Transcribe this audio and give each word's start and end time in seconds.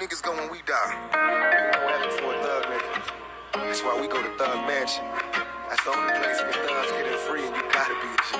niggas 0.00 0.24
go 0.24 0.32
when 0.32 0.48
we 0.48 0.64
die. 0.64 0.96
No 1.12 1.84
heaven 1.84 2.08
for 2.16 2.32
a 2.32 2.40
thug 2.40 2.64
nigga. 2.72 2.88
That's 3.68 3.84
why 3.84 4.00
we 4.00 4.08
go 4.08 4.16
to 4.16 4.32
Thug 4.40 4.64
Mansion. 4.64 5.04
That's 5.68 5.84
the 5.84 5.92
only 5.92 6.16
place 6.16 6.40
where 6.40 6.56
thugs 6.56 6.90
get 6.96 7.04
it 7.04 7.20
free 7.28 7.44
and 7.44 7.52
you 7.52 7.64
gotta 7.68 7.92
be 8.00 8.08
a 8.08 8.18
G. 8.24 8.32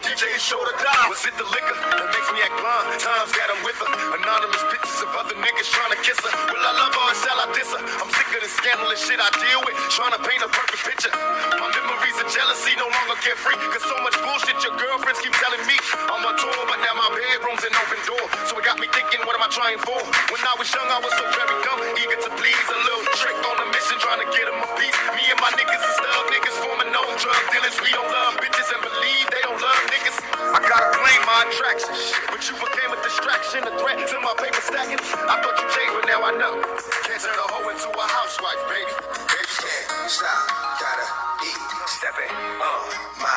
DJ 0.08 0.40
show 0.40 0.56
to 0.56 0.74
die. 0.80 1.04
Was 1.12 1.20
it 1.28 1.36
the 1.36 1.44
liquor 1.52 1.76
that 1.76 2.08
makes 2.08 2.30
me 2.32 2.40
act 2.40 2.56
blind? 2.56 2.96
Times 2.96 3.28
that 3.28 3.52
I'm 3.52 3.60
with 3.60 3.76
her. 3.76 3.92
Anonymous 4.24 4.64
pictures 4.72 5.04
of 5.04 5.12
other 5.20 5.36
niggas 5.36 5.68
trying 5.68 5.92
to 5.92 6.00
kiss 6.00 6.16
her. 6.24 6.32
Will 6.48 6.64
I 6.64 6.72
love 6.72 6.96
her 6.96 7.04
or 7.12 7.16
shall 7.28 7.38
I 7.44 7.46
diss 7.52 7.68
her? 7.76 7.80
I'm 8.00 8.08
sick 8.16 8.32
of 8.32 8.40
the 8.40 8.48
scandalous 8.48 9.04
shit 9.04 9.20
I 9.20 9.28
deal 9.36 9.60
with. 9.68 9.76
Trying 9.92 10.16
to 10.16 10.22
paint 10.24 10.40
a 10.40 10.48
perfect 10.48 10.80
picture. 10.80 11.12
My 11.60 11.68
memories 11.76 12.16
of 12.16 12.26
jealousy 12.32 12.72
no 12.80 12.88
longer 12.88 13.20
carefree. 13.20 13.60
Cause 13.68 13.84
so 13.84 14.00
much 14.00 14.16
bullshit 14.24 14.56
your 14.64 14.72
girlfriends 14.80 15.20
keep 15.20 15.36
telling 15.36 15.60
me. 15.68 15.76
I'm 16.08 16.24
a 16.24 16.32
tour, 16.40 16.60
but 16.72 16.80
now 16.80 16.96
my 16.96 17.12
bedroom's 17.12 17.68
an 17.68 17.76
open 17.84 18.00
door. 18.08 18.24
So 18.48 18.56
it 18.56 18.64
got 18.64 18.80
me 18.80 18.88
thinking, 18.90 19.20
what 19.28 19.36
am 19.36 19.44
I 19.44 19.50
trying 19.52 19.78
for? 19.84 20.00
When 20.40 20.48
I 20.48 20.56
was 20.56 20.72
young, 20.72 20.88
I 20.88 20.96
was 21.04 21.12
so 21.20 21.24
very 21.36 21.56
dumb. 21.68 21.84
Eager 22.00 22.16
to 22.16 22.32
please. 22.32 22.64
A 22.72 22.78
little 22.80 23.04
trick 23.12 23.36
on 23.44 23.60
a 23.60 23.66
mission, 23.76 24.00
trying 24.00 24.24
to 24.24 24.28
get 24.32 24.48
them 24.48 24.56
a 24.56 24.68
piece. 24.72 24.96
Me 25.12 25.20
and 25.28 25.36
my 25.36 25.52
niggas 25.52 25.84
is 25.84 25.96
thug 26.00 26.32
niggas 26.32 26.56
forming 26.64 26.88
known 26.96 27.12
drug 27.20 27.44
dealers. 27.52 27.76
We 27.84 27.92
don't 27.92 28.08
love 28.08 28.40
bitches 28.40 28.72
and 28.72 28.80
believe 28.80 29.28
they 29.28 29.44
don't 29.44 29.60
love 29.60 29.80
niggas. 29.92 30.16
I 30.56 30.64
gotta 30.64 30.96
claim 30.96 31.20
my 31.28 31.44
attraction. 31.44 31.92
But 32.32 32.40
you 32.48 32.56
became 32.56 32.88
a 32.88 32.96
distraction, 33.04 33.68
a 33.68 33.72
threat 33.84 34.00
to 34.00 34.16
my 34.24 34.32
paper 34.40 34.64
stacking. 34.64 34.96
I 35.28 35.44
thought 35.44 35.60
you 35.60 35.68
changed, 35.76 35.92
but 36.00 36.08
now 36.08 36.24
I 36.24 36.32
know. 36.32 36.56
Can't 37.04 37.20
turn 37.20 37.36
a 37.36 37.46
hoe 37.52 37.68
into 37.68 37.92
a 37.92 38.06
housewife, 38.08 38.64
baby. 38.72 38.96
Baby 39.28 39.44
can't 39.44 40.08
stop, 40.08 40.40
gotta 40.80 41.04
eat. 41.44 41.60
Stepping 41.84 42.32
on 42.32 42.80
uh, 42.88 43.20
my 43.20 43.29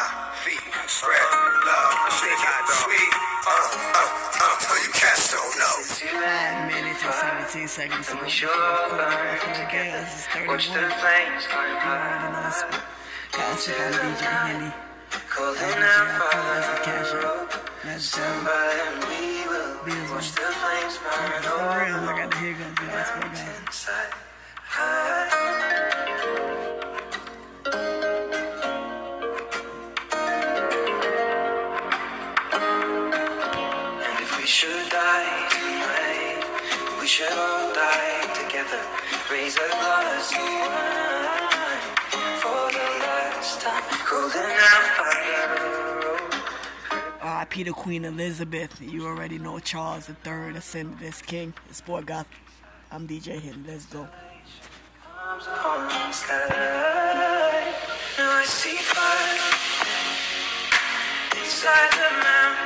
15 7.54 7.68
seconds 7.68 8.10
ago. 8.10 8.28
Sure 8.28 8.50
together. 9.54 10.08
Watch 10.48 10.74
the 10.74 10.90
flames 10.98 11.46
climb 11.46 11.78
high. 11.78 12.80
Gotcha 13.32 13.72
by 13.72 14.10
DJ 14.10 14.74
Calling 15.30 15.62
out 15.62 16.18
for 16.18 18.00
Somebody 18.00 19.06
we 19.06 19.46
will. 19.46 20.16
Watch 20.16 20.32
the 20.32 20.42
flames 20.42 20.98
burn. 20.98 21.44
For 21.44 21.62
I 21.62 22.18
got 22.18 22.32
the 22.32 22.38
hiccups. 22.38 22.82
That's 22.82 23.12
my 23.22 23.28
guy. 23.30 24.13
We 37.04 37.10
should 37.10 37.34
all 37.34 37.74
die 37.74 38.34
together. 38.34 38.80
Raise 39.30 39.58
a 39.58 39.68
glass 39.68 40.32
of 40.32 40.38
wine 40.64 41.84
for 42.40 42.72
the 42.72 42.88
last 43.04 43.60
time. 43.60 43.84
Holding 44.08 44.56
out 44.72 44.86
fire. 44.96 45.52
R.I.P. 47.22 47.66
to 47.66 47.74
Queen 47.74 48.06
Elizabeth. 48.06 48.80
You 48.82 49.06
already 49.06 49.38
know 49.38 49.60
Charles 49.60 50.10
III 50.26 50.56
ascended 50.56 51.06
as 51.06 51.22
king. 51.22 51.54
It's 51.70 51.82
Boy 51.82 52.04
Goth. 52.04 52.30
I'm 52.90 53.06
DJ 53.06 53.42
Henny. 53.42 53.64
Let's 53.68 53.86
go. 53.88 54.08
arms 55.28 55.46
upon 55.46 55.90
the 55.90 56.12
sky. 56.14 56.48
Now 58.18 58.32
I 58.32 58.46
see 58.46 58.78
fire 58.78 59.52
inside 61.38 61.92
the 61.92 62.12
mountain. 62.24 62.63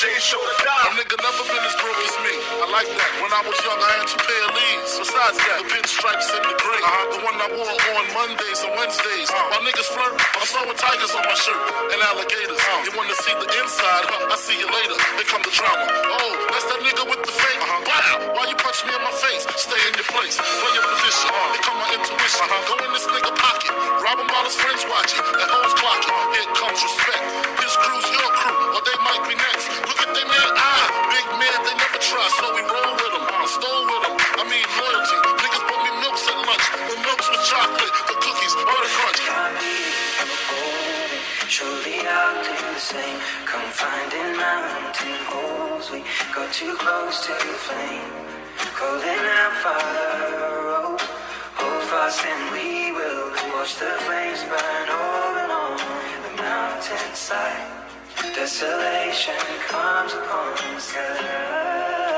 DJ 0.00 0.16
show 0.16 0.40
to 0.40 0.56
die. 0.64 0.88
A 0.88 0.96
nigga 0.96 1.12
never 1.20 1.44
been 1.44 1.60
as 1.60 1.76
broke 1.76 2.00
as 2.00 2.16
me. 2.24 2.32
I 2.56 2.72
like 2.72 2.88
that. 2.88 3.10
When 3.20 3.28
I 3.36 3.44
was 3.44 3.52
young, 3.60 3.76
I 3.84 4.00
had 4.00 4.08
two 4.08 4.16
pair 4.16 4.42
of 4.48 4.56
leads. 4.56 4.96
Besides 4.96 5.36
that, 5.44 5.60
the 5.60 5.68
pinstripes 5.68 6.28
and 6.40 6.44
the 6.48 6.56
gray. 6.56 6.80
Uh-huh. 6.80 7.12
The 7.12 7.20
one 7.20 7.36
I 7.36 7.48
wore 7.52 7.68
on 7.68 8.08
Mondays 8.16 8.64
and 8.64 8.72
Wednesdays. 8.80 9.28
Uh-huh. 9.28 9.52
While 9.52 9.60
niggas 9.60 9.92
flirt, 9.92 10.16
I'm 10.16 10.48
sewing 10.48 10.72
tigers 10.80 11.12
on 11.12 11.20
my 11.20 11.36
shirt 11.36 11.60
and 11.92 12.00
alligators. 12.00 12.56
Uh-huh. 12.56 12.88
You 12.88 12.96
wanna 12.96 13.12
see 13.12 13.34
the 13.44 13.48
inside? 13.60 14.08
Huh? 14.08 14.32
I 14.32 14.36
see 14.40 14.56
you 14.56 14.72
later. 14.72 14.96
Here 15.20 15.28
come 15.28 15.44
the 15.44 15.52
drama. 15.52 15.84
Oh, 15.84 16.32
that's 16.48 16.64
that 16.64 16.80
nigga 16.80 17.04
with 17.04 17.20
the 17.20 17.36
fake. 17.36 17.60
Uh-huh. 17.60 17.84
Wow, 17.84 18.40
why 18.40 18.48
you 18.48 18.56
punch 18.56 18.80
me 18.88 18.96
in 18.96 19.04
my 19.04 19.12
face? 19.20 19.44
Stay 19.52 19.84
in 19.84 20.00
your 20.00 20.08
place. 20.08 20.40
Play 20.40 20.72
your 20.80 20.86
position. 20.96 21.28
Uh-huh. 21.28 21.52
Here 21.52 21.64
come 21.68 21.76
my 21.76 21.92
intuition. 21.92 22.40
Uh-huh. 22.48 22.72
Go 22.72 22.74
in 22.88 22.90
this 22.96 23.04
nigga 23.04 23.36
pocket. 23.36 23.72
Rob 24.00 24.16
him 24.16 24.32
while 24.32 24.48
his 24.48 24.56
friends 24.56 24.80
watching. 24.88 25.20
That 25.36 25.52
hoes 25.52 25.76
clocking. 25.76 26.16
Here 26.40 26.48
comes 26.56 26.80
respect. 26.80 27.19
So 32.38 32.46
we 32.54 32.62
roll 32.62 32.94
with 32.94 33.12
them. 33.14 33.26
I 33.26 33.46
stole 33.50 33.84
with 33.90 34.02
them. 34.06 34.14
I 34.38 34.42
mean 34.46 34.66
loyalty. 34.78 35.16
Niggas 35.42 35.62
brought 35.66 35.82
me 35.82 35.92
milks 35.98 36.24
at 36.30 36.38
lunch. 36.38 36.66
The 36.86 36.96
milks 37.02 37.26
with 37.26 37.42
chocolate, 37.50 37.92
the 38.06 38.16
cookies, 38.22 38.54
butter 38.62 38.90
crunch. 38.94 39.20
Surely 41.50 41.98
I'll 42.06 42.38
do 42.46 42.54
the 42.54 42.78
same. 42.78 43.18
Confined 43.42 44.12
in 44.14 44.30
mountain 44.38 45.20
holes, 45.34 45.90
we 45.90 46.06
got 46.30 46.52
too 46.54 46.74
close 46.78 47.26
to 47.26 47.32
the 47.34 47.56
flame. 47.66 48.12
Calling 48.78 49.24
out 49.40 49.54
fire, 49.64 50.70
oh, 50.78 50.96
hold 51.58 51.82
fast 51.90 52.24
and 52.24 52.42
we 52.54 52.92
will 52.92 53.28
watch 53.52 53.74
the 53.76 53.90
flames 54.06 54.42
burn 54.46 54.88
over 54.88 55.46
on 55.50 55.76
the 56.24 56.32
mountainside. 56.42 57.66
Desolation 58.34 59.34
comes 59.68 60.12
upon 60.14 60.54
the 60.56 62.09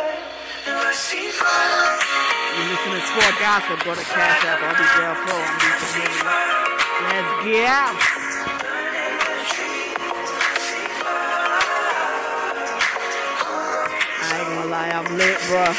sky. 1.02 1.42
Now 1.42 1.82
I 1.82 2.58
You 2.58 2.62
listen 2.70 2.90
to 2.94 3.02
Sport 3.10 3.34
Gossip, 3.40 3.78
go 3.84 3.94
to 3.94 4.04
Cash 4.06 4.44
App, 4.46 4.60
be 4.78 4.84
jail 4.94 5.14
flow. 5.26 5.42
I'm 5.42 5.58
DJ. 5.58 6.06
Let's 7.08 7.32
get 7.44 7.66
out. 7.66 8.22
I'm 15.02 15.18
lit, 15.18 15.36
bruh. 15.38 15.74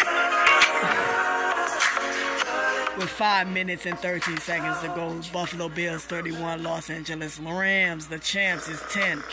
With 2.98 3.10
5 3.10 3.52
minutes 3.52 3.86
and 3.86 3.98
13 3.98 4.38
seconds 4.38 4.80
to 4.82 4.88
go, 4.90 5.20
Buffalo 5.32 5.70
Bills 5.70 6.04
31, 6.06 6.62
Los 6.62 6.90
Angeles 6.90 7.40
Rams, 7.40 8.08
the 8.08 8.20
champs 8.20 8.68
is 8.70 8.82
10. 8.92 9.24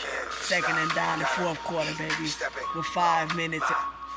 Second 0.41 0.77
and 0.77 0.91
down 0.93 1.19
the 1.19 1.25
fourth 1.25 1.59
quarter, 1.59 1.93
baby. 1.97 2.31
With 2.75 2.85
5 2.85 3.35
minutes 3.35 3.65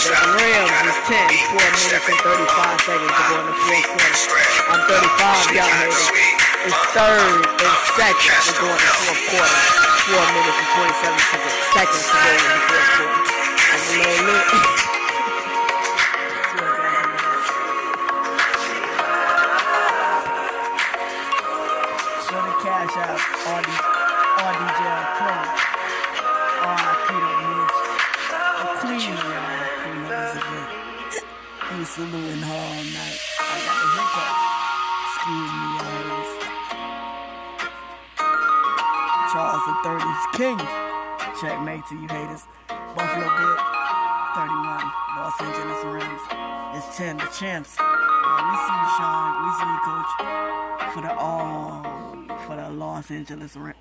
The 0.00 0.08
Rams 0.08 0.72
is 0.88 0.96
10, 1.12 1.28
12 1.52 1.60
minutes 1.60 2.08
and 2.08 2.20
35 2.24 2.80
seconds 2.88 3.12
to 3.12 3.24
go 3.28 3.36
in 3.36 3.44
the 3.44 3.56
fourth 3.68 3.84
quarter. 3.84 4.16
I'm 4.72 4.80
35, 4.88 5.52
y'all 5.52 5.68
heard 5.76 5.92
it. 5.92 6.40
It's 6.64 6.80
third 6.96 7.44
and 7.44 7.76
second 8.00 8.40
to 8.48 8.52
go 8.64 8.68
in 8.72 8.80
the 8.80 8.96
fourth 8.96 9.20
quarter. 9.28 9.60
4 10.08 10.24
minutes 10.40 10.56
and 10.56 10.72
27 10.72 11.20
seconds, 11.20 11.52
seconds 11.76 12.00
to 12.00 12.16
go 12.16 12.32
in 12.32 12.48
the 12.48 12.64
fourth 12.64 12.88
quarter. 12.96 13.28
I'm 13.60 13.76
a 13.76 14.00
little 14.00 14.24
lit. 14.24 14.90
cash 22.60 22.92
out 22.96 23.16
on 23.56 23.62
the 23.62 23.79
We 31.70 31.84
saluting 31.84 32.42
her 32.42 32.52
all 32.52 32.82
night. 32.82 33.20
I 33.38 33.56
got 33.62 33.78
the 33.78 33.86
hiccups. 33.94 34.42
Excuse 35.06 35.52
me, 35.54 35.66
y'all. 35.78 36.00
Charles 39.30 39.62
the 39.66 39.74
Third 39.84 40.02
is 40.02 40.24
king. 40.34 40.58
Checkmate 41.40 41.86
to 41.86 41.94
you 41.94 42.08
haters. 42.08 42.42
Buffalo 42.68 43.30
Bills, 43.38 43.62
31. 44.34 44.82
Los 45.16 45.40
Angeles 45.40 45.84
Rams. 45.84 46.22
It's 46.74 46.96
10. 46.96 47.18
The 47.18 47.26
champs. 47.38 47.78
We 47.78 47.84
see 47.86 48.74
you, 48.74 48.90
Sean. 48.98 49.30
varsity 49.38 49.78
coach 49.86 50.12
for 50.92 51.02
the 51.02 51.14
all 51.14 51.86
uh, 51.86 52.36
for 52.46 52.56
the 52.56 52.68
Los 52.70 53.10
Angeles 53.12 53.56
Rams. 53.56 53.76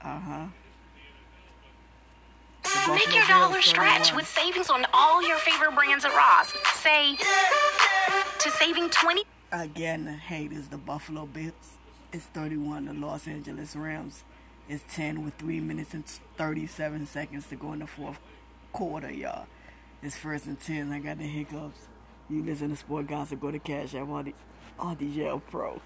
Uh 0.00 0.18
huh. 0.18 0.46
Make 2.88 3.14
your 3.14 3.26
dollar 3.26 3.60
stretch 3.62 4.14
with 4.14 4.26
savings 4.26 4.70
on 4.70 4.86
all 4.92 5.26
your 5.26 5.38
favorite 5.38 5.74
brands 5.74 6.04
at 6.04 6.14
Ross. 6.14 6.54
Say 6.74 7.16
to 8.38 8.50
saving 8.50 8.90
20. 8.90 9.24
Again, 9.52 10.04
the 10.04 10.12
hate 10.12 10.52
is 10.52 10.68
the 10.68 10.76
Buffalo 10.76 11.26
Bills 11.26 11.52
It's 12.12 12.26
31. 12.26 12.86
The 12.86 12.92
Los 12.94 13.26
Angeles 13.26 13.74
Rams 13.74 14.22
It's 14.68 14.84
10 14.94 15.24
with 15.24 15.34
3 15.34 15.60
minutes 15.60 15.94
and 15.94 16.04
37 16.36 17.06
seconds 17.06 17.48
to 17.48 17.56
go 17.56 17.72
in 17.72 17.80
the 17.80 17.86
fourth 17.86 18.20
quarter, 18.72 19.10
y'all. 19.10 19.46
It's 20.02 20.16
first 20.16 20.46
and 20.46 20.60
10. 20.60 20.92
I 20.92 21.00
got 21.00 21.18
the 21.18 21.24
hiccups. 21.24 21.88
You 22.28 22.42
listen 22.42 22.70
to 22.70 22.76
Sport 22.76 23.06
Gossip, 23.08 23.40
go 23.40 23.50
to 23.50 23.58
Cash 23.58 23.94
App, 23.94 24.06
RDJL 24.78 25.42
Pro. 25.50 25.80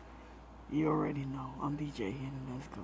You 0.71 0.89
already 0.89 1.25
know. 1.25 1.55
I'm 1.63 1.77
DJ 1.77 2.13
Henry. 2.13 2.31
Let's 2.55 2.69
go. 2.69 2.83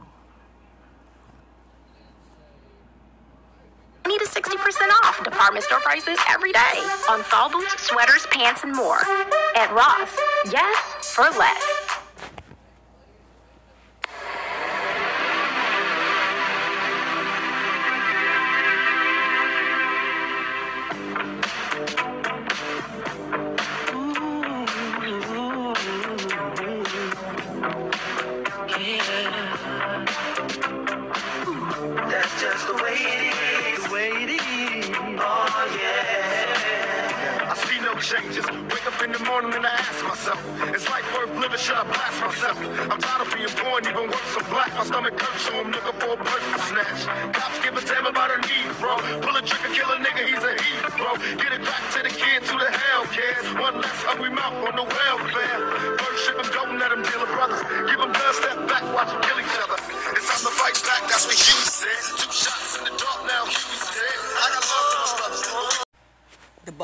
20 4.04 4.18
to 4.18 4.24
60% 4.24 4.88
off 5.16 5.24
department 5.24 5.64
store 5.64 5.80
prices 5.80 6.18
every 6.28 6.52
day 6.52 6.76
on 7.10 7.22
fall 7.22 7.50
boots, 7.50 7.82
sweaters, 7.82 8.26
pants, 8.30 8.64
and 8.64 8.74
more. 8.74 9.00
At 9.54 9.72
Ross, 9.72 10.16
yes, 10.50 10.78
for 11.14 11.24
less. 11.38 11.85
Changes. 38.06 38.46
Wake 38.70 38.86
up 38.86 39.02
in 39.02 39.10
the 39.10 39.18
morning 39.26 39.50
and 39.50 39.66
I 39.66 39.74
ask 39.82 39.98
myself, 40.06 40.38
is 40.70 40.86
life 40.86 41.02
worth 41.10 41.34
living? 41.42 41.58
Should 41.58 41.74
I 41.74 41.82
blast 41.90 42.22
myself? 42.22 42.56
I'm 42.86 43.00
tired 43.02 43.26
of 43.26 43.34
being 43.34 43.50
poor 43.58 43.82
and 43.82 43.86
even 43.90 44.06
worse, 44.06 44.34
I'm 44.38 44.46
black. 44.46 44.70
My 44.78 44.84
stomach 44.86 45.18
hurts, 45.18 45.42
so 45.42 45.50
I'm 45.58 45.74
looking 45.74 45.98
for 45.98 46.14
a 46.14 46.18
perfect 46.22 46.62
snatch. 46.70 47.02
Cops 47.34 47.58
give 47.66 47.74
a 47.74 47.82
damn 47.82 48.06
about 48.06 48.30
a 48.30 48.38
need, 48.46 48.70
bro. 48.78 48.94
Pull 49.26 49.34
a 49.34 49.42
trigger, 49.42 49.74
kill 49.74 49.90
a 49.90 49.98
nigga, 49.98 50.22
he's 50.22 50.38
a 50.38 50.54
heat, 50.54 50.86
bro. 50.94 51.18
Get 51.34 51.50
it 51.50 51.66
back 51.66 51.82
to 51.98 52.06
the 52.06 52.14
kids 52.14 52.46
who 52.46 52.62
the 52.62 52.70
hell 52.70 53.10
cares. 53.10 53.46
One 53.58 53.82
less 53.82 53.98
hungry 54.06 54.30
mouth 54.30 54.54
on 54.54 54.74
the 54.78 54.86
welfare. 54.86 55.35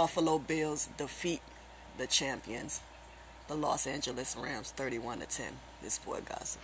Buffalo 0.03 0.37
Bills 0.37 0.89
defeat 0.97 1.41
the 1.97 2.09
champions, 2.09 2.81
the 3.47 3.55
Los 3.55 3.87
Angeles 3.87 4.37
Rams, 4.37 4.73
31 4.73 5.21
to 5.21 5.27
10. 5.27 5.47
This 5.81 6.01
boy 6.01 6.19
gossip. 6.29 6.61